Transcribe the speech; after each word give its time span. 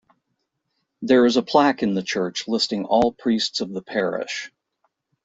There 1.03 1.27
is 1.27 1.37
a 1.37 1.43
plaque 1.43 1.83
in 1.83 1.93
the 1.93 2.01
church 2.01 2.47
listing 2.47 2.85
all 2.85 3.11
priests 3.11 3.61
of 3.61 3.71
the 3.71 3.83
parish. 3.83 4.51